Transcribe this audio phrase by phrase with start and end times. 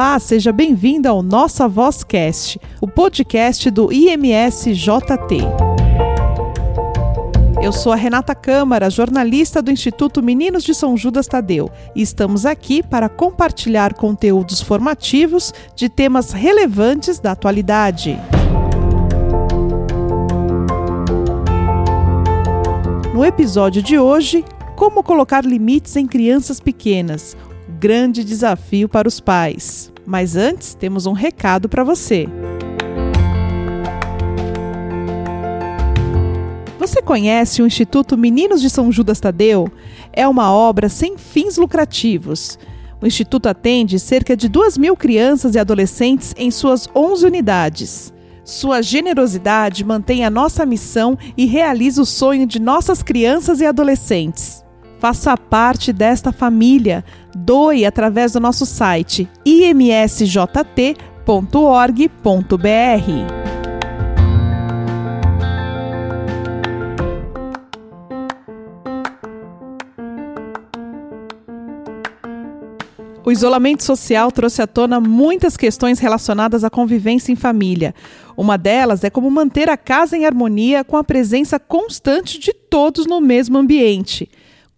[0.00, 5.40] Olá, seja bem-vindo ao Nossa Vozcast, o podcast do IMS JT.
[7.62, 12.46] Eu sou a Renata Câmara, jornalista do Instituto Meninos de São Judas Tadeu, e estamos
[12.46, 18.18] aqui para compartilhar conteúdos formativos de temas relevantes da atualidade.
[23.12, 27.36] No episódio de hoje, como colocar limites em crianças pequenas,
[27.78, 29.89] grande desafio para os pais.
[30.06, 32.26] Mas antes, temos um recado para você.
[36.78, 39.70] Você conhece o Instituto Meninos de São Judas Tadeu?
[40.12, 42.58] É uma obra sem fins lucrativos.
[43.00, 48.12] O Instituto atende cerca de 2 mil crianças e adolescentes em suas 11 unidades.
[48.44, 54.64] Sua generosidade mantém a nossa missão e realiza o sonho de nossas crianças e adolescentes.
[55.00, 57.02] Faça parte desta família.
[57.34, 60.60] Doe através do nosso site imsjt.org.br.
[73.24, 77.94] O isolamento social trouxe à tona muitas questões relacionadas à convivência em família.
[78.36, 83.06] Uma delas é como manter a casa em harmonia com a presença constante de todos
[83.06, 84.28] no mesmo ambiente.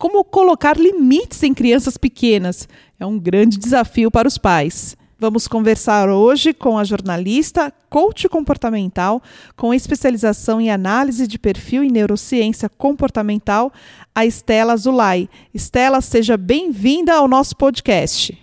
[0.02, 4.96] Como colocar limites em crianças pequenas é um grande desafio para os pais.
[5.16, 9.22] Vamos conversar hoje com a jornalista, coach comportamental,
[9.56, 13.70] com especialização em análise de perfil e neurociência comportamental,
[14.12, 15.28] a Estela Zulay.
[15.54, 18.36] Estela, seja bem-vinda ao nosso podcast.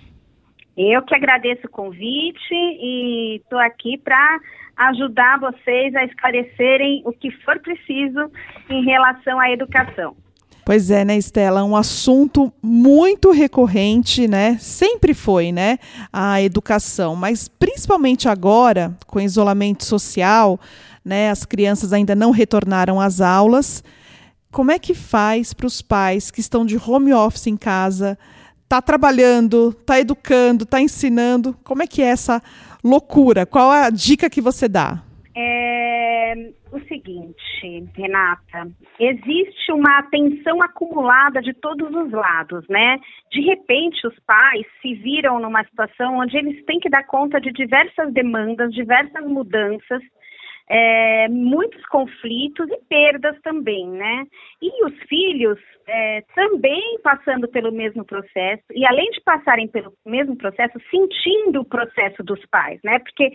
[0.78, 4.40] Eu que agradeço o convite e estou aqui para
[4.78, 8.32] ajudar vocês a esclarecerem o que for preciso
[8.70, 10.16] em relação à educação.
[10.70, 11.64] Pois é, né, Estela?
[11.64, 14.56] Um assunto muito recorrente, né?
[14.60, 15.80] Sempre foi, né?
[16.14, 20.60] A educação, mas principalmente agora, com isolamento social,
[21.04, 21.32] né?
[21.32, 23.84] As crianças ainda não retornaram às aulas.
[24.52, 28.16] Como é que faz para os pais que estão de home office em casa,
[28.68, 31.58] tá trabalhando, tá educando, tá ensinando?
[31.64, 32.44] Como é que é essa
[32.84, 33.44] loucura?
[33.44, 35.02] Qual a dica que você dá?
[35.36, 35.89] É
[36.72, 38.68] o seguinte, Renata,
[39.00, 43.00] existe uma tensão acumulada de todos os lados, né?
[43.32, 47.52] De repente, os pais se viram numa situação onde eles têm que dar conta de
[47.52, 50.02] diversas demandas, diversas mudanças,
[50.70, 54.26] é, muitos conflitos e perdas também, né?
[54.62, 60.38] E os filhos é, também passando pelo mesmo processo, e além de passarem pelo mesmo
[60.38, 63.00] processo, sentindo o processo dos pais, né?
[63.00, 63.32] Porque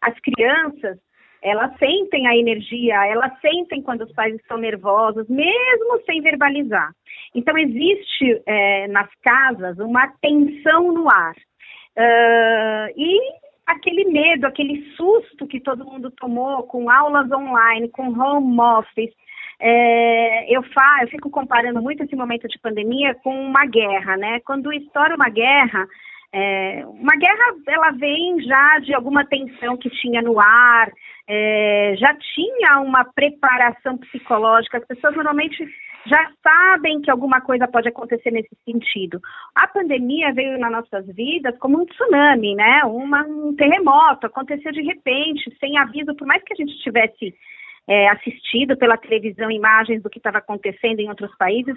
[0.00, 0.98] as crianças
[1.42, 6.92] elas sentem a energia, elas sentem quando os pais estão nervosos, mesmo sem verbalizar.
[7.34, 11.34] Então, existe é, nas casas uma tensão no ar.
[11.96, 13.20] Uh, e
[13.66, 19.12] aquele medo, aquele susto que todo mundo tomou com aulas online, com home office.
[19.60, 24.40] É, eu, fa, eu fico comparando muito esse momento de pandemia com uma guerra, né?
[24.40, 25.86] Quando estoura uma guerra,
[26.32, 30.90] é, uma guerra ela vem já de alguma tensão que tinha no ar,
[31.26, 35.66] é, já tinha uma preparação psicológica, as pessoas normalmente
[36.06, 39.20] já sabem que alguma coisa pode acontecer nesse sentido.
[39.54, 42.82] A pandemia veio nas nossas vidas como um tsunami, né?
[42.84, 47.34] Uma, um terremoto, aconteceu de repente, sem aviso, por mais que a gente tivesse
[47.88, 51.74] é, assistido pela televisão imagens do que estava acontecendo em outros países,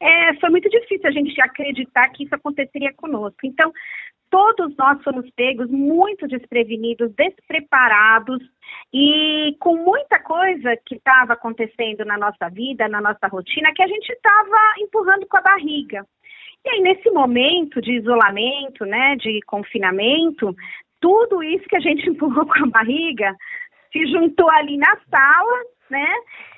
[0.00, 3.38] é, foi muito difícil a gente acreditar que isso aconteceria conosco.
[3.44, 3.72] Então,
[4.28, 8.42] todos nós fomos pegos muito desprevenidos, despreparados
[8.92, 13.86] e com muita coisa que estava acontecendo na nossa vida, na nossa rotina, que a
[13.86, 16.04] gente estava empurrando com a barriga.
[16.64, 20.54] E aí, nesse momento de isolamento, né, de confinamento,
[21.00, 23.36] tudo isso que a gente empurrou com a barriga
[23.92, 26.08] se juntou ali na sala, né?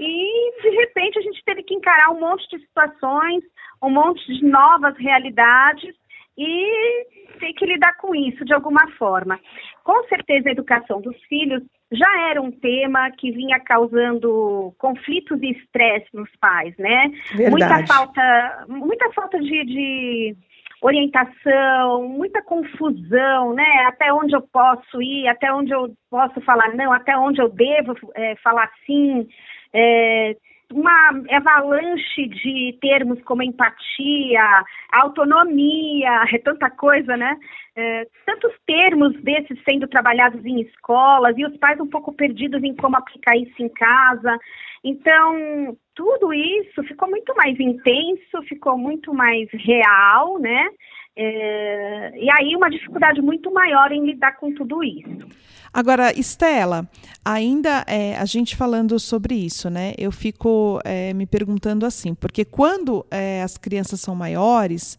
[0.00, 3.42] E de repente a gente teve que encarar um monte de situações,
[3.82, 5.94] um monte de novas realidades
[6.38, 7.06] e
[7.38, 9.38] ter que lidar com isso de alguma forma.
[9.82, 15.52] Com certeza a educação dos filhos já era um tema que vinha causando conflitos e
[15.52, 17.10] estresse nos pais, né?
[17.34, 17.50] Verdade.
[17.50, 20.36] Muita falta, muita falta de, de
[20.84, 23.64] orientação, muita confusão, né?
[23.86, 27.94] Até onde eu posso ir, até onde eu posso falar não, até onde eu devo
[28.14, 29.26] é, falar sim.
[29.72, 30.36] É,
[30.72, 37.36] uma avalanche de termos como empatia, autonomia, é tanta coisa, né?
[37.76, 42.74] É, tantos termos desses sendo trabalhados em escolas e os pais um pouco perdidos em
[42.74, 44.38] como aplicar isso em casa.
[44.82, 50.68] Então, tudo isso ficou muito mais intenso, ficou muito mais real, né?
[51.16, 55.28] É, e aí uma dificuldade muito maior em lidar com tudo isso.
[55.74, 56.88] Agora, Estela,
[57.24, 59.92] ainda é, a gente falando sobre isso, né?
[59.98, 64.96] Eu fico é, me perguntando assim, porque quando é, as crianças são maiores,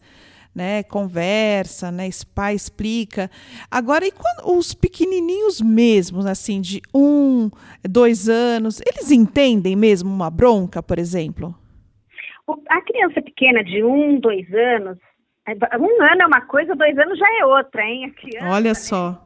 [0.54, 3.30] né, conversa, né, pai explica.
[3.70, 7.50] Agora, e quando os pequenininhos mesmos, assim, de um,
[7.82, 11.54] dois anos, eles entendem mesmo uma bronca, por exemplo?
[12.68, 14.98] A criança pequena de um, dois anos,
[15.48, 18.12] é, um ano é uma coisa, dois anos já é outra, hein?
[18.20, 18.74] Criança, Olha né?
[18.74, 19.25] só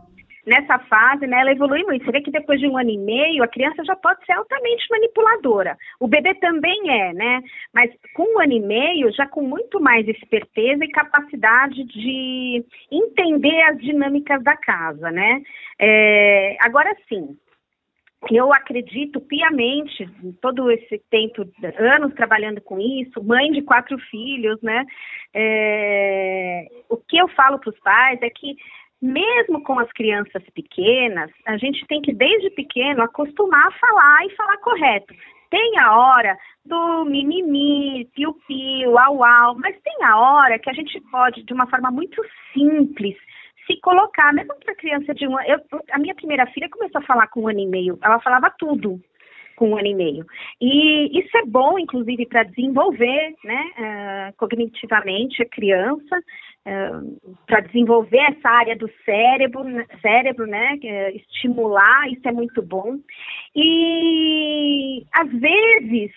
[0.50, 2.04] nessa fase, né, ela evolui muito.
[2.04, 4.84] Você vê que depois de um ano e meio, a criança já pode ser altamente
[4.90, 5.78] manipuladora.
[6.00, 7.40] O bebê também é, né?
[7.72, 13.62] Mas com um ano e meio, já com muito mais esperteza e capacidade de entender
[13.62, 15.40] as dinâmicas da casa, né?
[15.78, 17.36] É, agora sim,
[18.28, 20.06] eu acredito piamente,
[20.42, 21.48] todo esse tempo,
[21.78, 24.84] anos trabalhando com isso, mãe de quatro filhos, né?
[25.32, 28.56] É, o que eu falo para os pais é que
[29.00, 34.36] mesmo com as crianças pequenas, a gente tem que, desde pequeno, acostumar a falar e
[34.36, 35.14] falar correto.
[35.50, 41.42] Tem a hora do mimimi, piu-piu, au-au, mas tem a hora que a gente pode,
[41.42, 43.16] de uma forma muito simples,
[43.66, 45.58] se colocar, mesmo para criança de um eu,
[45.92, 49.00] A minha primeira filha começou a falar com um ano e meio, ela falava tudo
[49.56, 50.26] com um ano e meio.
[50.60, 56.18] E isso é bom, inclusive, para desenvolver né, uh, cognitivamente a criança,
[56.70, 59.64] uh, para desenvolver essa área do cérebro,
[60.00, 62.96] cérebro, né, uh, estimular, isso é muito bom.
[63.54, 66.12] E, às vezes,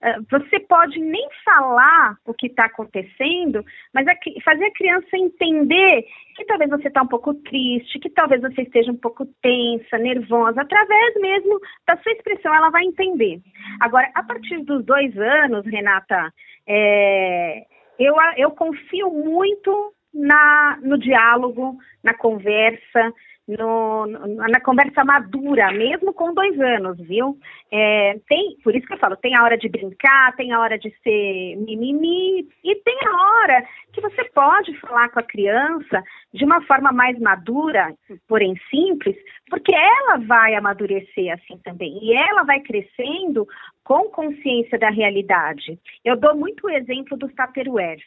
[0.00, 4.06] ah, você pode nem falar o que está acontecendo, mas
[4.44, 6.04] fazer a criança entender
[6.36, 10.60] que talvez você está um pouco triste, que talvez você esteja um pouco tensa, nervosa,
[10.60, 13.40] através mesmo da sua expressão, ela vai entender.
[13.80, 16.32] Agora, a partir dos dois anos, Renata,
[16.68, 17.64] é,
[17.98, 23.12] eu, eu confio muito na, no diálogo, na conversa,
[23.48, 27.38] no, na conversa madura, mesmo com dois anos, viu?
[27.72, 30.78] É, tem, por isso que eu falo, tem a hora de brincar, tem a hora
[30.78, 36.02] de ser mimimi e tem a hora que você pode falar com a criança
[36.32, 37.94] de uma forma mais madura,
[38.28, 39.16] porém simples,
[39.48, 43.46] porque ela vai amadurecer assim também e ela vai crescendo
[43.82, 45.78] com consciência da realidade.
[46.04, 48.04] Eu dou muito o exemplo dos tupperwares.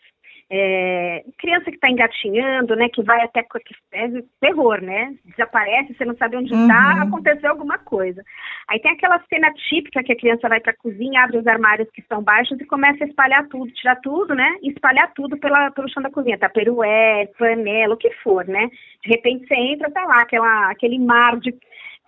[0.53, 4.07] É, criança que está engatinhando, né, que vai até é
[4.41, 5.15] terror, né?
[5.23, 7.03] Desaparece, você não sabe onde está, uhum.
[7.03, 8.21] aconteceu alguma coisa.
[8.67, 11.89] Aí tem aquela cena típica que a criança vai para a cozinha, abre os armários
[11.91, 14.57] que estão baixos e começa a espalhar tudo, tirar tudo, né?
[14.61, 18.69] E espalhar tudo pela, pelo chão da cozinha, taperué, panela, o que for, né?
[19.05, 21.55] De repente você entra, tá lá, aquela, aquele mar de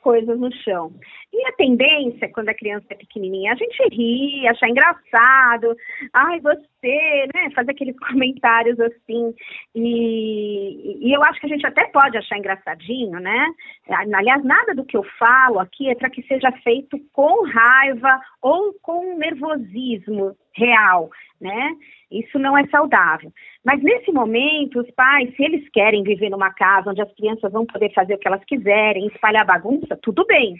[0.03, 0.91] coisas no chão.
[1.31, 5.75] E a tendência, quando a criança é pequenininha, a gente ri, achar engraçado,
[6.13, 9.33] ai, você, né, fazer aqueles comentários assim.
[9.73, 13.47] E, e eu acho que a gente até pode achar engraçadinho, né?
[13.89, 18.73] Aliás, nada do que eu falo aqui é para que seja feito com raiva ou
[18.81, 21.09] com nervosismo real,
[21.39, 21.75] né?
[22.11, 23.31] Isso não é saudável.
[23.65, 27.65] Mas nesse momento, os pais, se eles querem viver numa casa onde as crianças vão
[27.65, 30.55] poder fazer o que elas quiserem, espalhar bagunça, tudo bem.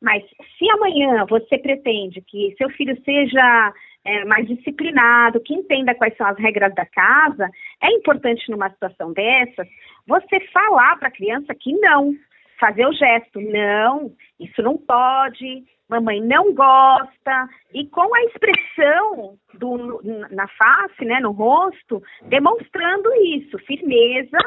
[0.00, 0.24] Mas
[0.58, 3.72] se amanhã você pretende que seu filho seja
[4.04, 7.48] é, mais disciplinado, que entenda quais são as regras da casa,
[7.80, 9.68] é importante numa situação dessas
[10.06, 12.12] você falar para a criança que não,
[12.62, 20.00] fazer o gesto, não, isso não pode, mamãe não gosta, e com a expressão do,
[20.30, 24.38] na face, né, no rosto, demonstrando isso, firmeza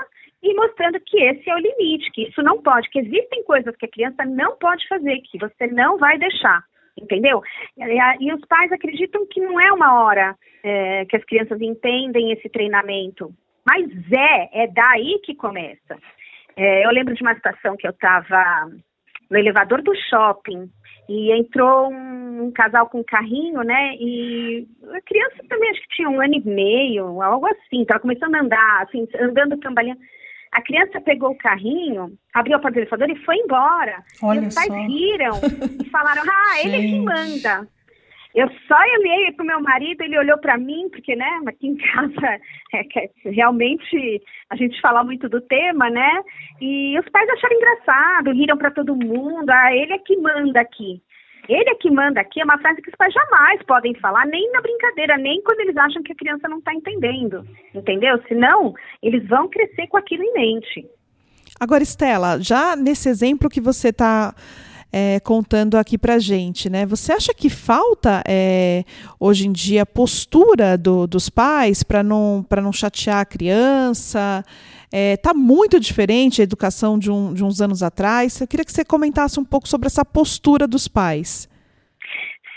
[0.41, 3.85] e mostrando que esse é o limite, que isso não pode, que existem coisas que
[3.85, 6.63] a criança não pode fazer, que você não vai deixar,
[6.97, 7.41] entendeu?
[7.77, 12.47] E, os pais acreditam que não é uma hora é, que as crianças entendem esse
[12.47, 13.29] treinamento,
[13.67, 15.97] mas é, é daí que começa.
[16.57, 18.69] É, eu lembro de uma situação que eu estava
[19.29, 20.69] no elevador do shopping
[21.09, 23.95] e entrou um, um, casal com um carrinho, né?
[23.95, 28.35] E a criança também acho que tinha um ano e meio, algo assim, estava começando
[28.35, 29.99] a andar, assim, andando, trabalhando.
[30.51, 34.03] A criança pegou o carrinho, abriu a porta do elevador e foi embora.
[34.23, 34.73] Olha e os pais só.
[34.73, 35.33] riram
[35.83, 37.67] e falaram: Ah, ele é que manda.
[38.35, 41.77] Eu só olhei para o meu marido, ele olhou para mim, porque, né, aqui em
[41.77, 42.39] casa
[42.75, 46.21] é, realmente a gente fala muito do tema, né?
[46.59, 49.49] E os pais acharam engraçado, riram para todo mundo.
[49.49, 51.01] Ah, ele é que manda aqui.
[51.47, 54.51] Ele é que manda aqui é uma frase que os pais jamais podem falar, nem
[54.51, 58.21] na brincadeira, nem quando eles acham que a criança não está entendendo, entendeu?
[58.27, 60.89] Senão, eles vão crescer com aquilo em mente.
[61.59, 64.33] Agora, Estela, já nesse exemplo que você está
[64.97, 66.85] é, contando aqui para gente, né?
[66.85, 68.85] Você acha que falta é,
[69.19, 74.41] hoje em dia postura do, dos pais para não para não chatear a criança?
[74.89, 78.39] É, muito diferente a educação de, um, de uns anos atrás.
[78.39, 81.49] Eu queria que você comentasse um pouco sobre essa postura dos pais.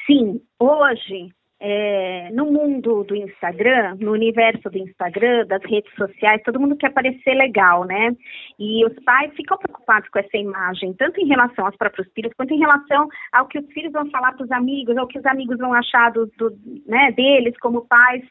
[0.07, 6.61] Sim, hoje é, no mundo do Instagram, no universo do Instagram, das redes sociais, todo
[6.61, 8.15] mundo quer parecer legal, né?
[8.59, 12.55] E os pais ficam preocupados com essa imagem, tanto em relação aos próprios filhos, quanto
[12.55, 15.59] em relação ao que os filhos vão falar para os amigos, ou que os amigos
[15.59, 16.51] vão achar do, do
[16.87, 18.23] né, deles como pais.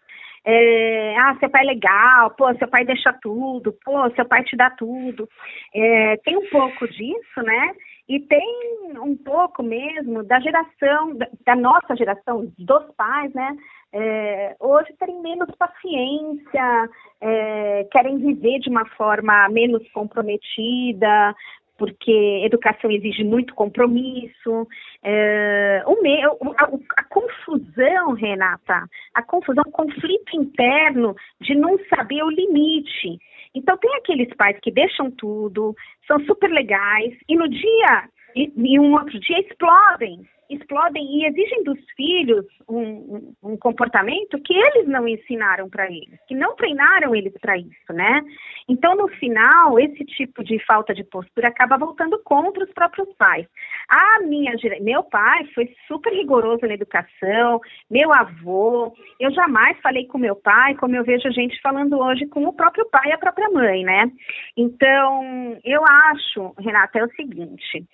[0.46, 4.56] É, ah, seu pai é legal, pô, seu pai deixa tudo, pô, seu pai te
[4.56, 5.28] dá tudo.
[5.76, 7.74] É, tem um pouco disso, né?
[8.10, 13.56] E tem um pouco mesmo da geração, da nossa geração, dos pais, né?
[13.94, 16.90] É, hoje terem menos paciência,
[17.22, 21.36] é, querem viver de uma forma menos comprometida,
[21.78, 24.68] porque educação exige muito compromisso.
[25.04, 32.24] É, o meu, a, a, confusão, Renata, a confusão, o conflito interno de não saber
[32.24, 33.20] o limite.
[33.54, 35.76] Então, tem aqueles pais que deixam tudo,
[36.08, 41.64] são super legais, e no dia, e, e um outro dia explodem explodem e exigem
[41.64, 47.34] dos filhos um, um, comportamento que eles não ensinaram para eles, que não treinaram eles
[47.40, 48.22] para isso, né?
[48.68, 53.48] Então, no final, esse tipo de falta de postura acaba voltando contra os próprios pais.
[53.90, 60.18] A minha, meu pai foi super rigoroso na educação, meu avô, eu jamais falei com
[60.18, 63.18] meu pai, como eu vejo a gente falando hoje com o próprio pai e a
[63.18, 64.12] própria mãe, né?
[64.56, 67.86] Então, eu acho, Renata, é o seguinte,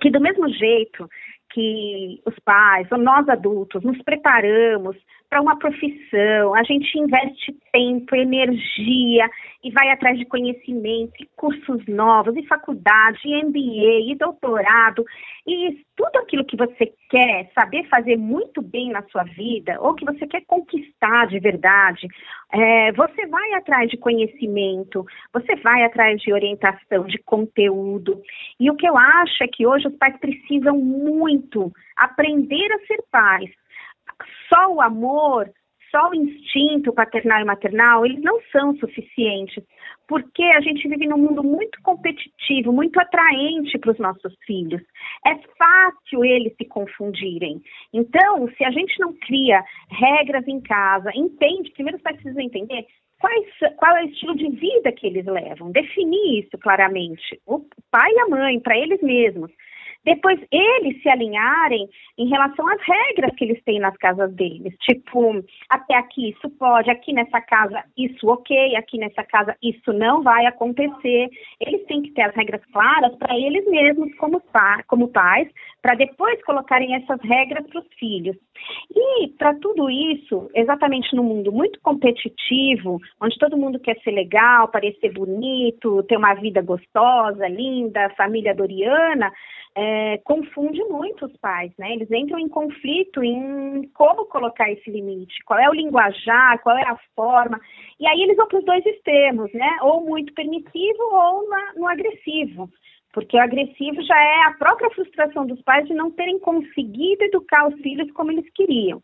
[0.00, 1.08] que do mesmo jeito
[1.52, 4.96] que os pais, ou nós adultos, nos preparamos
[5.30, 9.30] para uma profissão, a gente investe tempo, energia
[9.62, 15.04] e vai atrás de conhecimento, e cursos novos, e faculdade, e MBA, e doutorado,
[15.46, 20.04] e tudo aquilo que você quer saber fazer muito bem na sua vida, ou que
[20.04, 22.08] você quer conquistar de verdade,
[22.52, 28.20] é, você vai atrás de conhecimento, você vai atrás de orientação, de conteúdo.
[28.58, 33.04] E o que eu acho é que hoje os pais precisam muito aprender a ser
[33.12, 33.50] pais
[34.48, 35.50] só o amor,
[35.90, 39.62] só o instinto paternal e maternal, eles não são suficientes,
[40.08, 44.80] porque a gente vive num mundo muito competitivo, muito atraente para os nossos filhos.
[45.26, 47.60] É fácil eles se confundirem.
[47.92, 52.86] Então, se a gente não cria regras em casa, entende, primeiro os pais precisam entender
[53.20, 53.46] quais,
[53.76, 57.60] qual é o estilo de vida que eles levam, definir isso claramente, o
[57.90, 59.50] pai e a mãe, para eles mesmos
[60.04, 61.88] depois eles se alinharem
[62.18, 64.74] em relação às regras que eles têm nas casas deles.
[64.80, 70.22] Tipo, até aqui isso pode, aqui nessa casa isso ok, aqui nessa casa isso não
[70.22, 71.28] vai acontecer.
[71.60, 75.48] Eles têm que ter as regras claras para eles mesmos como, pa como pais,
[75.82, 78.36] para depois colocarem essas regras para os filhos.
[78.94, 84.68] E para tudo isso, exatamente no mundo muito competitivo, onde todo mundo quer ser legal,
[84.68, 89.32] parecer bonito, ter uma vida gostosa, linda, família doriana,
[89.74, 91.92] é, confunde muito os pais, né?
[91.92, 96.82] Eles entram em conflito em como colocar esse limite, qual é o linguajar, qual é
[96.82, 97.60] a forma,
[97.98, 99.78] e aí eles vão para os dois extremos, né?
[99.82, 102.68] Ou muito permissivo ou na, no agressivo.
[103.12, 107.68] Porque o agressivo já é a própria frustração dos pais de não terem conseguido educar
[107.68, 109.02] os filhos como eles queriam.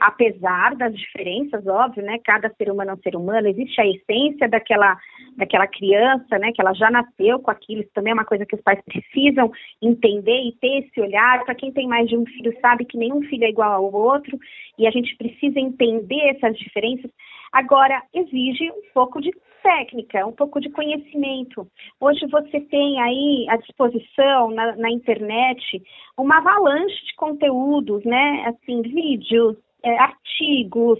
[0.00, 2.18] Apesar das diferenças, óbvio, né?
[2.24, 4.96] Cada ser humano é um ser humano, existe a essência daquela,
[5.36, 6.50] daquela criança, né?
[6.52, 7.82] Que ela já nasceu com aquilo.
[7.82, 11.44] Isso também é uma coisa que os pais precisam entender e ter esse olhar.
[11.44, 14.38] Para quem tem mais de um filho, sabe que nenhum filho é igual ao outro
[14.78, 17.10] e a gente precisa entender essas diferenças.
[17.54, 19.30] Agora, exige um pouco de
[19.62, 21.64] técnica, um pouco de conhecimento.
[22.00, 25.80] Hoje você tem aí à disposição na, na internet
[26.18, 28.44] uma avalanche de conteúdos, né?
[28.48, 30.98] Assim, vídeos, é, artigos,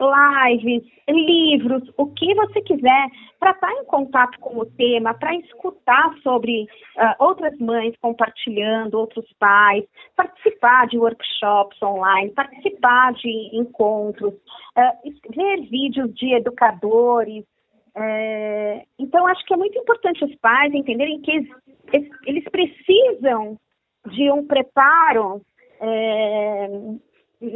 [0.00, 3.08] lives, livros, o que você quiser,
[3.38, 8.98] para estar tá em contato com o tema, para escutar sobre uh, outras mães compartilhando,
[8.98, 9.84] outros pais,
[10.16, 17.44] participar de workshops online, participar de encontros, uh, ver vídeos de educadores,
[17.96, 23.56] é, então, acho que é muito importante os pais entenderem que eles, eles precisam
[24.10, 25.40] de um preparo,
[25.80, 26.68] é,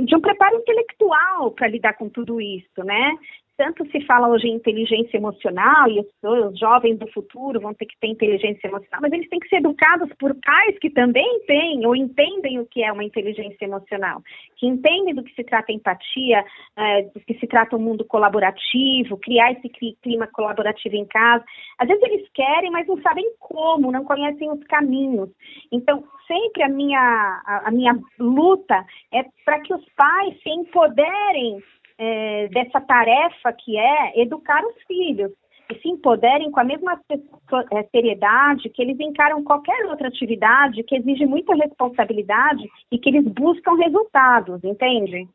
[0.04, 3.12] de um preparo intelectual para lidar com tudo isso, né?
[3.58, 7.98] Tanto se fala hoje em inteligência emocional e os, jovens do futuro vão ter que
[8.00, 11.94] ter inteligência emocional, mas eles têm que ser educados por pais que também têm ou
[11.94, 14.22] entendem o que é uma inteligência emocional,
[14.56, 16.44] que entendem do que se trata empatia,
[16.76, 19.68] é, do que se trata um mundo colaborativo, criar esse
[20.02, 21.44] clima colaborativo em casa.
[21.78, 25.30] Às vezes eles querem, mas não sabem como, não conhecem os caminhos.
[25.72, 27.00] Então, sempre a minha,
[27.44, 31.60] a, a minha luta é para que os pais se empoderem
[31.98, 35.32] é, dessa tarefa que é educar os filhos
[35.70, 40.96] e se empoderem com a mesma é, seriedade que eles encaram qualquer outra atividade que
[40.96, 45.28] exige muita responsabilidade e que eles buscam resultados, entende?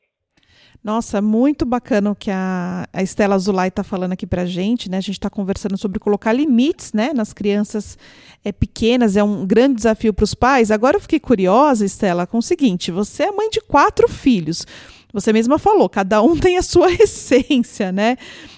[0.84, 4.98] Nossa, muito bacana o que a, Estela Zulay está falando aqui para a gente, né?
[4.98, 7.98] A gente está conversando sobre colocar limites, né, nas crianças
[8.44, 10.72] é, pequenas, é um grande desafio para os pais.
[10.72, 14.66] Agora eu fiquei curiosa, Estela, com o seguinte: você é mãe de quatro filhos.
[15.14, 18.18] Você mesma falou, cada um tem a sua essência, né?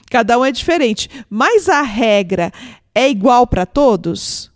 [0.09, 1.09] Cada um é diferente.
[1.29, 2.51] Mas a regra
[2.95, 4.51] é igual para todos?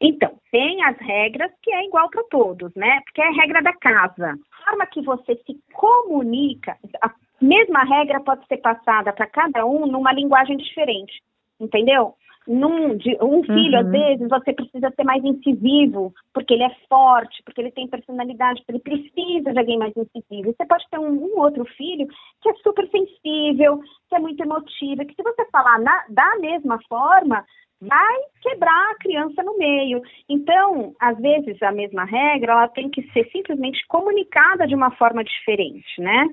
[0.00, 3.00] Então, tem as regras que é igual para todos, né?
[3.04, 4.34] Porque é a regra da casa.
[4.62, 9.86] A forma que você se comunica, a mesma regra pode ser passada para cada um
[9.86, 11.22] numa linguagem diferente,
[11.60, 12.14] entendeu?
[12.46, 13.86] Num, de, um filho, uhum.
[13.86, 18.62] às vezes, você precisa ser mais incisivo, porque ele é forte, porque ele tem personalidade,
[18.62, 20.54] porque ele precisa de alguém mais incisivo.
[20.56, 22.06] Você pode ter um, um outro filho
[22.40, 26.78] que é super sensível, que é muito emotivo, que se você falar na, da mesma
[26.88, 27.44] forma,
[27.80, 30.00] vai quebrar a criança no meio.
[30.28, 35.22] Então, às vezes, a mesma regra, ela tem que ser simplesmente comunicada de uma forma
[35.22, 36.26] diferente, né?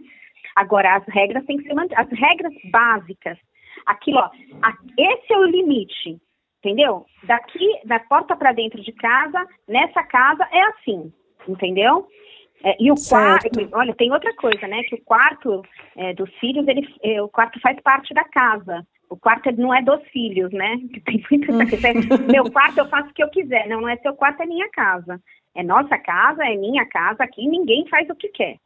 [0.56, 3.38] Agora, as regras têm que ser as regras básicas
[3.86, 4.30] Aquilo, ó,
[4.98, 6.20] esse é o limite,
[6.60, 7.06] entendeu?
[7.24, 11.12] Daqui, da porta para dentro de casa, nessa casa é assim,
[11.48, 12.08] entendeu?
[12.64, 13.50] É, e o certo.
[13.50, 14.84] quarto, olha, tem outra coisa, né?
[14.84, 15.62] Que o quarto
[15.98, 18.88] é, dos filhos, ele, é, o quarto faz parte da casa.
[19.10, 20.78] O quarto não é dos filhos, né?
[21.06, 22.24] Tem muita coisa.
[22.32, 23.68] Meu quarto eu faço o que eu quiser.
[23.68, 25.22] Não, não é seu quarto, é minha casa.
[25.56, 28.58] É nossa casa, é minha casa aqui, ninguém faz o que quer.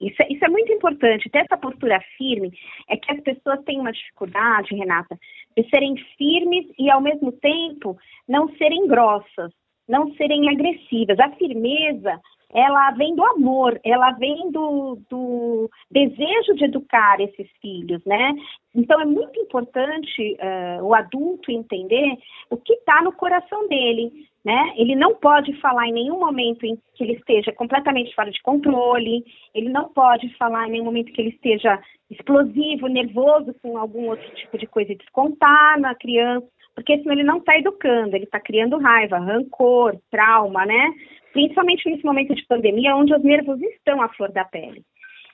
[0.00, 1.28] Isso é, isso é muito importante.
[1.30, 2.52] Ter essa postura firme
[2.88, 5.18] é que as pessoas têm uma dificuldade, Renata,
[5.56, 7.96] de serem firmes e, ao mesmo tempo,
[8.28, 9.52] não serem grossas,
[9.88, 11.18] não serem agressivas.
[11.18, 12.20] A firmeza,
[12.52, 18.34] ela vem do amor, ela vem do, do desejo de educar esses filhos, né?
[18.74, 22.16] Então, é muito importante uh, o adulto entender
[22.50, 24.72] o que está no coração dele né?
[24.76, 29.22] Ele não pode falar em nenhum momento em que ele esteja completamente fora de controle,
[29.54, 31.78] ele não pode falar em nenhum momento que ele esteja
[32.10, 37.24] explosivo, nervoso com algum outro tipo de coisa e descontar na criança, porque senão ele
[37.24, 40.94] não está educando, ele está criando raiva, rancor, trauma, né?
[41.32, 44.82] Principalmente nesse momento de pandemia, onde os nervos estão à flor da pele.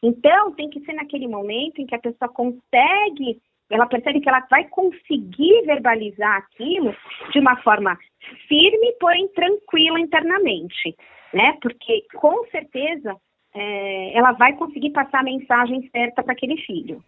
[0.02, 4.46] Então, tem que ser naquele momento em que a pessoa consegue ela percebe que ela
[4.50, 6.94] vai conseguir verbalizar aquilo
[7.32, 7.98] de uma forma
[8.46, 10.94] firme, porém tranquila internamente,
[11.32, 11.56] né?
[11.60, 13.16] Porque com certeza
[13.54, 17.02] é, ela vai conseguir passar a mensagem certa para aquele filho.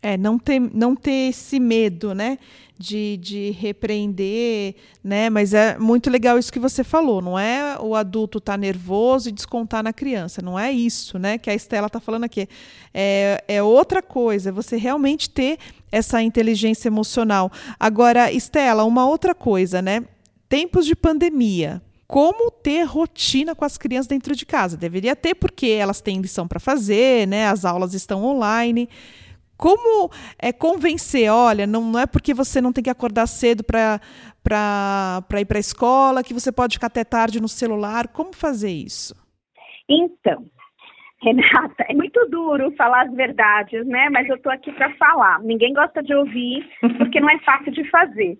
[0.00, 2.38] É, não ter, não ter esse medo, né?
[2.78, 5.28] De, de repreender, né?
[5.28, 9.28] Mas é muito legal isso que você falou, não é o adulto estar tá nervoso
[9.28, 11.38] e descontar na criança, não é isso, né?
[11.38, 12.48] Que a Estela está falando aqui.
[12.94, 15.58] É, é outra coisa, você realmente ter
[15.90, 17.50] essa inteligência emocional.
[17.80, 20.04] Agora, Estela, uma outra coisa, né?
[20.48, 24.78] Tempos de pandemia, como ter rotina com as crianças dentro de casa.
[24.78, 27.46] Deveria ter, porque elas têm lição para fazer, né?
[27.46, 28.88] As aulas estão online.
[29.58, 30.08] Como
[30.40, 34.00] é, convencer, olha, não, não é porque você não tem que acordar cedo para
[35.40, 38.06] ir para a escola, que você pode ficar até tarde no celular.
[38.06, 39.16] Como fazer isso?
[39.88, 40.46] Então,
[41.20, 44.08] Renata, é muito duro falar as verdades, né?
[44.10, 45.40] Mas eu estou aqui para falar.
[45.40, 46.64] Ninguém gosta de ouvir,
[46.96, 48.38] porque não é fácil de fazer.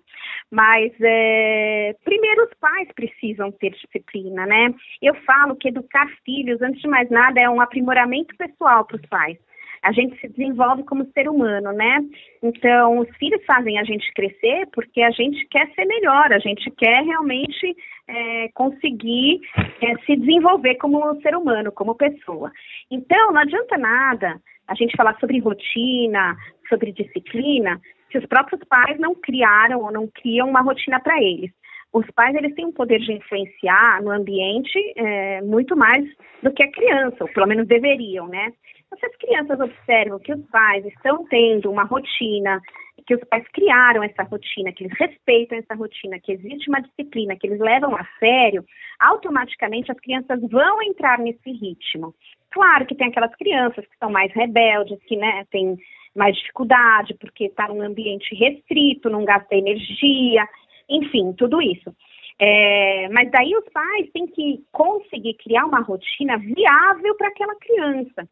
[0.49, 4.73] Mas, é, primeiro, os pais precisam ter disciplina, né?
[5.01, 9.05] Eu falo que educar filhos, antes de mais nada, é um aprimoramento pessoal para os
[9.07, 9.37] pais
[9.81, 11.99] a gente se desenvolve como ser humano, né?
[12.43, 16.69] Então, os filhos fazem a gente crescer porque a gente quer ser melhor, a gente
[16.71, 17.75] quer realmente
[18.07, 19.39] é, conseguir
[19.81, 22.51] é, se desenvolver como ser humano, como pessoa.
[22.91, 26.35] Então, não adianta nada a gente falar sobre rotina,
[26.67, 27.79] sobre disciplina,
[28.11, 31.51] se os próprios pais não criaram ou não criam uma rotina para eles
[31.91, 36.05] os pais eles têm um poder de influenciar no ambiente é, muito mais
[36.43, 38.51] do que a criança, ou pelo menos deveriam, né?
[38.99, 42.59] Se as crianças observam que os pais estão tendo uma rotina,
[43.05, 47.35] que os pais criaram essa rotina, que eles respeitam essa rotina, que existe uma disciplina,
[47.35, 48.63] que eles levam a sério,
[48.99, 52.13] automaticamente as crianças vão entrar nesse ritmo.
[52.51, 55.77] Claro que tem aquelas crianças que são mais rebeldes, que né, tem
[56.15, 60.47] mais dificuldade, porque está num ambiente restrito, não gasta energia,
[60.89, 61.93] enfim, tudo isso.
[62.39, 68.27] É, mas daí os pais têm que conseguir criar uma rotina viável para aquela criança.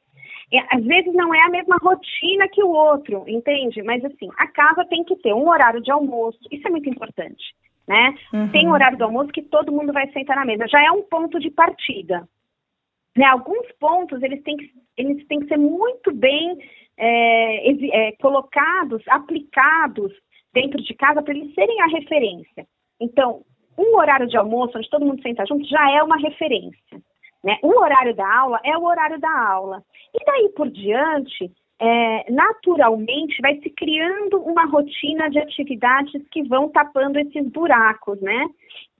[0.51, 3.83] É, às vezes não é a mesma rotina que o outro, entende?
[3.83, 7.53] Mas assim, a casa tem que ter um horário de almoço, isso é muito importante,
[7.85, 8.15] né?
[8.33, 8.49] Uhum.
[8.49, 11.03] Tem um horário do almoço que todo mundo vai sentar na mesa, já é um
[11.03, 12.25] ponto de partida.
[13.17, 13.25] Né?
[13.25, 16.57] Alguns pontos eles têm que, eles têm que ser muito bem
[16.97, 20.13] é, é, colocados, aplicados
[20.53, 22.65] dentro de casa para eles serem a referência.
[22.99, 23.41] Então,
[23.77, 27.01] um horário de almoço onde todo mundo senta junto já é uma referência.
[27.43, 27.57] Né?
[27.61, 29.83] O horário da aula é o horário da aula.
[30.13, 36.69] E daí por diante, é, naturalmente vai se criando uma rotina de atividades que vão
[36.69, 38.47] tapando esses buracos, né?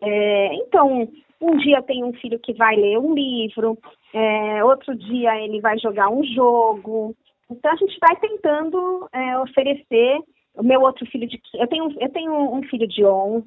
[0.02, 1.10] É, então,
[1.42, 3.78] um dia tem um filho que vai ler um livro,
[4.14, 7.16] é, outro dia ele vai jogar um jogo.
[7.50, 10.20] Então a gente vai tentando é, oferecer.
[10.58, 13.46] O meu outro filho de eu tenho eu tenho um filho de 11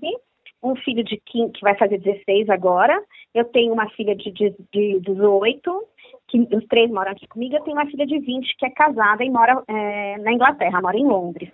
[0.62, 3.02] um filho de 15, que vai fazer 16 agora,
[3.34, 5.86] eu tenho uma filha de, de, de 18,
[6.28, 9.24] que os três moram aqui comigo, eu tenho uma filha de 20 que é casada
[9.24, 11.50] e mora é, na Inglaterra, mora em Londres.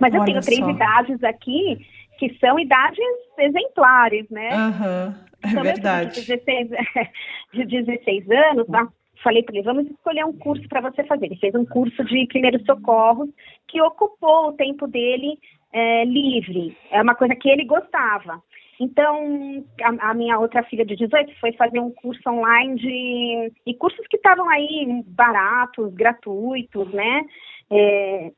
[0.00, 0.70] Mas eu Olha tenho três só.
[0.70, 1.86] idades aqui
[2.18, 2.98] que são idades
[3.38, 4.50] exemplares, né?
[4.54, 6.20] Uhum, é então, verdade.
[6.20, 6.68] De 16,
[7.52, 8.88] de 16 anos, tá?
[9.22, 11.26] Falei para ele, vamos escolher um curso para você fazer.
[11.26, 13.28] Ele fez um curso de primeiros socorros
[13.68, 15.38] que ocupou o tempo dele
[15.72, 16.76] é, livre.
[16.90, 18.42] É uma coisa que ele gostava.
[18.78, 23.52] Então, a, a, minha outra filha de 18 foi fazer um curso online de.
[23.66, 27.24] E cursos que estavam aí baratos, gratuitos, né?
[27.70, 28.32] É,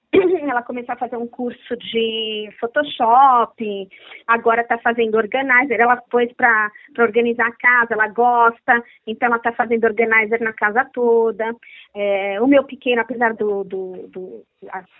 [0.50, 3.88] ela começou a fazer um curso de Photoshop,
[4.26, 5.80] agora está fazendo organizer.
[5.80, 10.84] Ela foi para organizar a casa, ela gosta, então ela está fazendo organizer na casa
[10.92, 11.54] toda.
[11.94, 14.42] É, o meu pequeno, apesar do, do, do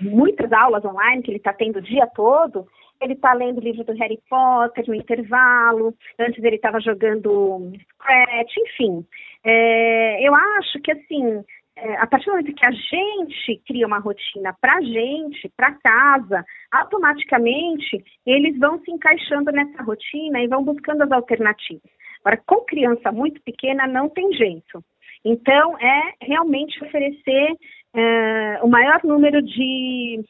[0.01, 2.67] muitas aulas online que ele está tendo o dia todo,
[3.01, 8.57] ele está lendo o livro do Harry Potter no intervalo, antes ele estava jogando Scratch,
[8.59, 9.07] enfim.
[9.45, 11.45] É, eu acho que assim
[11.81, 15.73] é, a partir do momento que a gente cria uma rotina para a gente, para
[15.73, 21.91] casa, automaticamente eles vão se encaixando nessa rotina e vão buscando as alternativas.
[22.21, 24.83] Agora, com criança muito pequena, não tem jeito.
[25.25, 27.57] Então, é realmente oferecer
[27.95, 30.25] é, o maior número de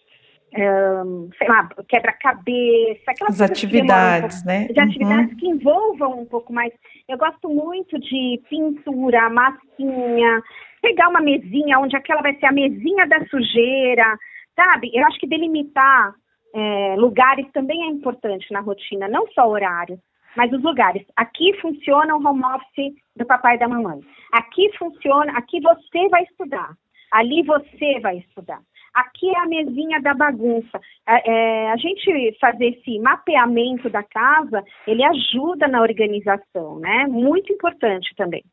[0.56, 4.66] um, sei lá, quebra-cabeça, aquelas As atividades, né?
[4.68, 5.36] De atividades uhum.
[5.36, 6.72] que envolvam um pouco mais.
[7.08, 10.42] Eu gosto muito de pintura, massinha,
[10.80, 14.18] pegar uma mesinha onde aquela vai ser a mesinha da sujeira,
[14.54, 14.90] sabe?
[14.94, 16.14] Eu acho que delimitar
[16.54, 19.98] é, lugares também é importante na rotina, não só horário,
[20.36, 21.04] mas os lugares.
[21.16, 24.00] Aqui funciona o home office do papai e da mamãe.
[24.32, 26.70] Aqui funciona, aqui você vai estudar.
[27.10, 28.60] Ali você vai estudar.
[28.94, 30.80] Aqui é a mesinha da bagunça.
[31.06, 37.06] É, é, a gente fazer esse mapeamento da casa, ele ajuda na organização, né?
[37.06, 38.44] Muito importante também.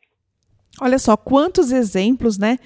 [0.82, 2.58] Olha só quantos exemplos, né?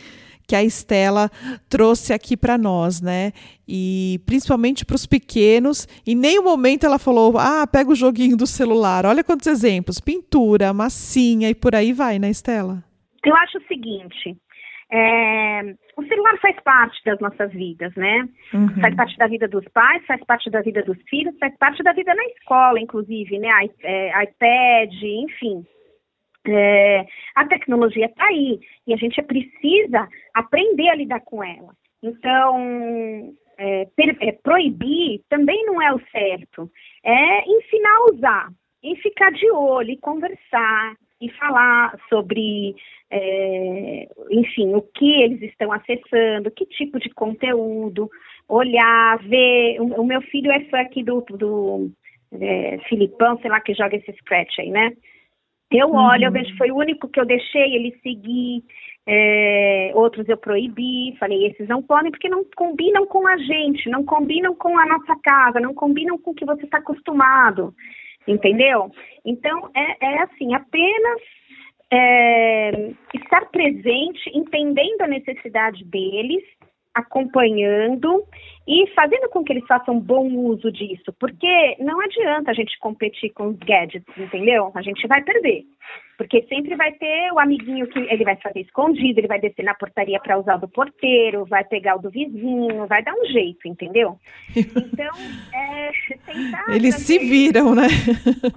[0.50, 1.30] que a Estela
[1.69, 3.32] trouxe aqui para nós, né?
[3.67, 5.88] E principalmente para os pequenos.
[6.08, 9.06] Em nenhum momento ela falou: ah, pega o joguinho do celular.
[9.06, 12.84] Olha quantos exemplos: pintura, massinha e por aí vai, né, Estela?
[13.24, 14.36] Eu acho o seguinte:
[14.91, 18.28] é, o celular faz parte das nossas vidas, né?
[18.52, 18.82] Uhum.
[18.82, 21.93] Faz parte da vida dos pais, faz parte da vida dos filhos, faz parte da
[21.93, 23.50] vida na escola, inclusive, né?
[23.65, 25.63] I, é, iPad, enfim.
[26.47, 31.73] É, a tecnologia está aí e a gente precisa aprender a lidar com ela.
[32.02, 36.71] Então, é, per, é, proibir também não é o certo.
[37.04, 38.49] É ensinar a usar,
[38.82, 42.75] e ficar de olho, e conversar, e falar sobre,
[43.12, 48.10] é, enfim, o que eles estão acessando, que tipo de conteúdo,
[48.47, 49.82] olhar, ver.
[49.82, 51.91] O, o meu filho é fã aqui do, do
[52.32, 54.93] é, Filipão, sei lá, que joga esse scratch aí, né?
[55.71, 56.34] Eu olho, eu uhum.
[56.34, 58.63] vejo, foi o único que eu deixei ele seguir,
[59.08, 64.03] é, outros eu proibi, falei, esses não podem porque não combinam com a gente, não
[64.03, 67.73] combinam com a nossa casa, não combinam com o que você está acostumado,
[68.27, 68.91] entendeu?
[69.23, 71.21] Então, é, é assim, apenas
[71.91, 76.43] é, estar presente, entendendo a necessidade deles,
[76.93, 78.23] acompanhando
[78.69, 83.32] e fazendo com que eles façam bom uso disso, porque não adianta a gente competir
[83.32, 84.71] com os gadgets, entendeu?
[84.75, 85.63] A gente vai perder.
[86.15, 89.73] Porque sempre vai ter o amiguinho que ele vai fazer escondido, ele vai descer na
[89.73, 93.67] portaria para usar o do porteiro, vai pegar o do vizinho, vai dar um jeito,
[93.67, 94.17] entendeu?
[94.55, 95.10] Então,
[95.55, 95.91] é,
[96.27, 96.75] tentar.
[96.75, 97.88] Eles se viram, né?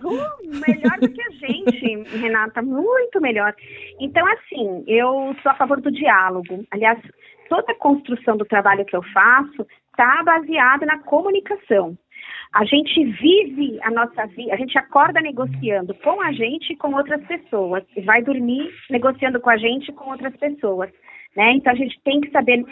[0.04, 3.54] Uh, melhor do que a gente, Renata, muito melhor.
[3.98, 6.66] Então, assim, eu sou a favor do diálogo.
[6.70, 7.00] Aliás,
[7.48, 11.96] toda a construção do trabalho que eu faço está baseada na comunicação.
[12.54, 16.94] A gente vive a nossa vida, a gente acorda negociando com a gente e com
[16.94, 20.90] outras pessoas, e vai dormir negociando com a gente e com outras pessoas.
[21.34, 21.52] Né?
[21.52, 22.64] Então a gente tem que saber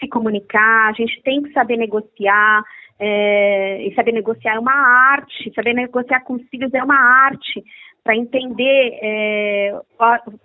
[0.00, 2.62] se comunicar, a gente tem que saber negociar,
[2.98, 7.62] é, e saber negociar é uma arte, saber negociar com os filhos é uma arte,
[8.06, 9.74] para entender é,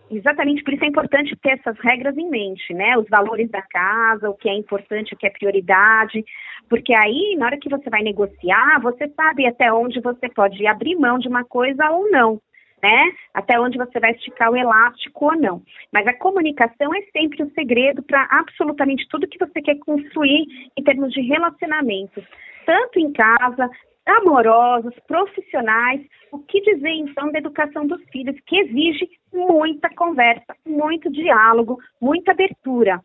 [0.09, 2.97] exatamente por isso é importante ter essas regras em mente, né?
[2.97, 6.25] Os valores da casa, o que é importante, o que é prioridade,
[6.67, 10.95] porque aí na hora que você vai negociar, você sabe até onde você pode abrir
[10.95, 12.41] mão de uma coisa ou não
[12.81, 13.11] né?
[13.31, 15.61] Até onde você vai esticar o elástico ou não.
[15.93, 20.83] Mas a comunicação é sempre o segredo para absolutamente tudo que você quer construir em
[20.83, 22.23] termos de relacionamentos,
[22.65, 23.69] tanto em casa,
[24.05, 26.01] amorosos, profissionais.
[26.31, 32.31] O que dizer então da educação dos filhos, que exige muita conversa, muito diálogo, muita
[32.31, 33.01] abertura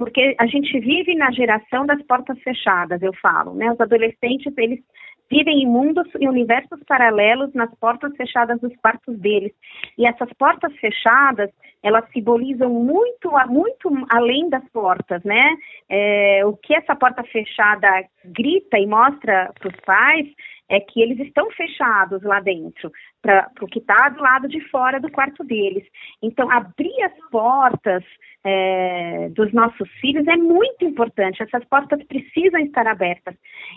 [0.00, 3.70] porque a gente vive na geração das portas fechadas, eu falo, né?
[3.70, 4.80] Os adolescentes, eles
[5.30, 9.52] vivem em mundos e universos paralelos nas portas fechadas dos quartos deles.
[9.96, 11.50] E essas portas fechadas,
[11.82, 15.56] elas simbolizam muito, muito além das portas, né?
[15.88, 17.88] É, o que essa porta fechada
[18.24, 20.26] grita e mostra para os pais
[20.70, 25.00] é que eles estão fechados lá dentro, para o que está do lado de fora
[25.00, 25.84] do quarto deles.
[26.22, 28.04] Então, abrir as portas
[28.44, 31.42] é, dos nossos filhos é muito importante.
[31.42, 33.34] Essas portas precisam estar abertas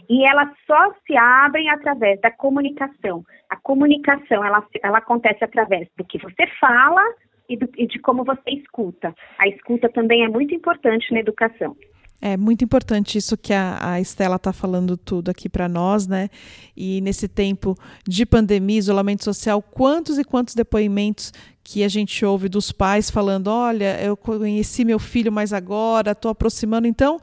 [0.08, 3.23] e elas só se abrem através da comunicação.
[3.49, 7.01] A comunicação ela, ela acontece através do que você fala
[7.49, 9.13] e, do, e de como você escuta.
[9.39, 11.75] A escuta também é muito importante na educação.
[12.25, 16.29] É muito importante isso que a, a Estela está falando tudo aqui para nós, né?
[16.73, 22.47] E nesse tempo de pandemia, isolamento social, quantos e quantos depoimentos que a gente ouve
[22.47, 26.88] dos pais falando: olha, eu conheci meu filho mais agora, estou aproximando.
[26.88, 27.19] Então,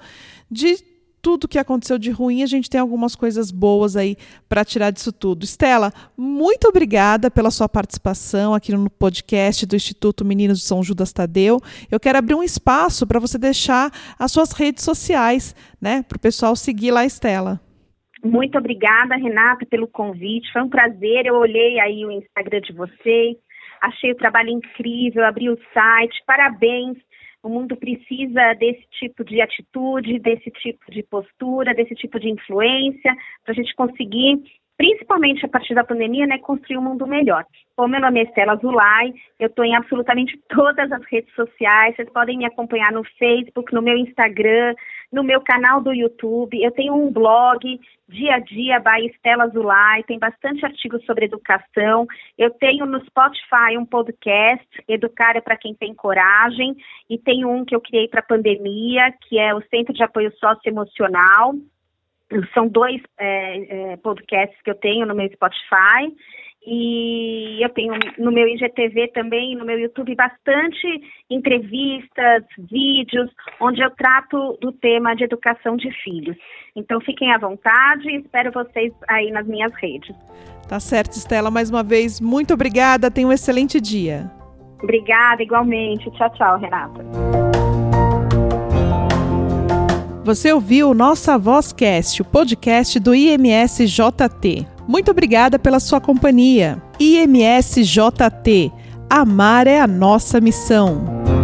[0.51, 0.90] de
[1.23, 4.17] tudo que aconteceu de ruim, a gente tem algumas coisas boas aí
[4.49, 5.45] para tirar disso tudo.
[5.45, 11.13] Estela, muito obrigada pela sua participação aqui no podcast do Instituto Meninos de São Judas
[11.13, 11.61] Tadeu.
[11.91, 16.21] Eu quero abrir um espaço para você deixar as suas redes sociais, né, para o
[16.21, 17.61] pessoal seguir lá, Estela.
[18.23, 20.53] Muito obrigada, Renata, pelo convite.
[20.53, 21.25] Foi um prazer.
[21.25, 23.37] Eu olhei aí o Instagram de vocês,
[23.81, 26.23] achei o trabalho incrível, abri o site.
[26.27, 26.99] Parabéns
[27.43, 33.17] o mundo precisa desse tipo de atitude, desse tipo de postura, desse tipo de influência,
[33.45, 34.43] para a gente conseguir,
[34.81, 37.45] principalmente a partir da pandemia, né, construir um mundo melhor.
[37.77, 42.09] Bom, meu nome é Estela Zulay, eu estou em absolutamente todas as redes sociais, vocês
[42.09, 44.75] podem me acompanhar no Facebook, no meu Instagram,
[45.13, 50.03] no meu canal do YouTube, eu tenho um blog, Dia a Dia by Estela Zulay,
[50.05, 52.07] tem bastante artigos sobre educação,
[52.39, 56.75] eu tenho no Spotify um podcast, Educar é para quem tem coragem,
[57.11, 60.33] e tem um que eu criei para a pandemia, que é o Centro de Apoio
[60.39, 61.53] Socioemocional,
[62.55, 66.15] são dois é, é, podcasts que eu tenho no meu Spotify,
[66.67, 70.87] e eu tenho no meu IGTV também, no meu YouTube, bastante
[71.31, 76.37] entrevistas, vídeos, onde eu trato do tema de educação de filhos.
[76.77, 80.15] Então fiquem à vontade e espero vocês aí nas minhas redes.
[80.69, 81.51] Tá certo, Estela.
[81.51, 83.11] Mais uma vez, muito obrigada.
[83.11, 84.31] Tenha um excelente dia.
[84.83, 86.11] Obrigada, igualmente.
[86.13, 87.40] Tchau, tchau, Renata.
[90.23, 94.67] Você ouviu Nossa Vozcast, o podcast do IMSJT.
[94.87, 96.81] Muito obrigada pela sua companhia.
[97.01, 98.71] IMSJT.
[99.09, 101.40] Amar é a nossa missão.